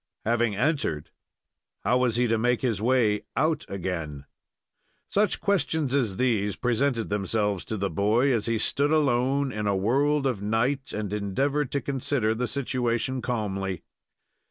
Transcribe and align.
Having 0.25 0.55
entered, 0.55 1.11
how 1.83 1.99
was 1.99 2.15
he 2.15 2.25
to 2.25 2.39
make 2.39 2.61
his 2.61 2.81
way 2.81 3.21
out 3.37 3.65
again? 3.69 4.25
Such 5.11 5.39
questions 5.39 5.93
as 5.93 6.17
these 6.17 6.55
presented 6.55 7.09
themselves 7.09 7.63
to 7.65 7.77
the 7.77 7.91
boy, 7.91 8.33
as 8.33 8.47
he 8.47 8.57
stood 8.57 8.89
alone 8.89 9.51
in 9.51 9.67
a 9.67 9.75
world 9.77 10.25
of 10.25 10.41
night, 10.41 10.91
and 10.91 11.13
endeavored 11.13 11.71
to 11.73 11.81
consider 11.81 12.33
the 12.33 12.47
situation 12.47 13.21
calmly. 13.21 13.83